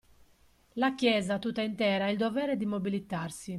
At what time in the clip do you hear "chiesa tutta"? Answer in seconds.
0.95-1.61